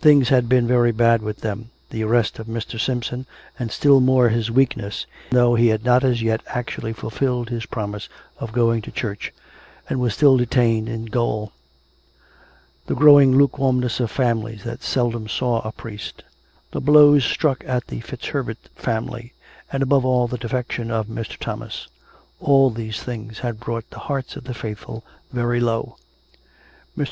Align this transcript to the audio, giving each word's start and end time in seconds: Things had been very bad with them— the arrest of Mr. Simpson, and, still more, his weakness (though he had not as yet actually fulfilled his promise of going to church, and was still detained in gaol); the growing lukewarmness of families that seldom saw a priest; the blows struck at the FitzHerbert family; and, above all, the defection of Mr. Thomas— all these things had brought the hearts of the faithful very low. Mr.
Things 0.00 0.30
had 0.30 0.48
been 0.48 0.66
very 0.66 0.90
bad 0.90 1.22
with 1.22 1.42
them— 1.42 1.70
the 1.90 2.02
arrest 2.02 2.40
of 2.40 2.48
Mr. 2.48 2.76
Simpson, 2.76 3.24
and, 3.56 3.70
still 3.70 4.00
more, 4.00 4.28
his 4.30 4.50
weakness 4.50 5.06
(though 5.30 5.54
he 5.54 5.68
had 5.68 5.84
not 5.84 6.02
as 6.02 6.22
yet 6.22 6.40
actually 6.48 6.92
fulfilled 6.92 7.50
his 7.50 7.66
promise 7.66 8.08
of 8.38 8.50
going 8.50 8.82
to 8.82 8.90
church, 8.90 9.32
and 9.88 10.00
was 10.00 10.12
still 10.12 10.36
detained 10.36 10.88
in 10.88 11.04
gaol); 11.04 11.52
the 12.86 12.96
growing 12.96 13.38
lukewarmness 13.38 14.00
of 14.00 14.10
families 14.10 14.64
that 14.64 14.82
seldom 14.82 15.28
saw 15.28 15.60
a 15.60 15.70
priest; 15.70 16.24
the 16.72 16.80
blows 16.80 17.24
struck 17.24 17.62
at 17.64 17.86
the 17.86 18.00
FitzHerbert 18.00 18.58
family; 18.74 19.34
and, 19.70 19.84
above 19.84 20.04
all, 20.04 20.26
the 20.26 20.36
defection 20.36 20.90
of 20.90 21.06
Mr. 21.06 21.36
Thomas— 21.36 21.86
all 22.40 22.70
these 22.70 23.04
things 23.04 23.38
had 23.38 23.60
brought 23.60 23.88
the 23.90 24.00
hearts 24.10 24.34
of 24.34 24.42
the 24.42 24.52
faithful 24.52 25.04
very 25.32 25.60
low. 25.60 25.96
Mr. 26.98 27.06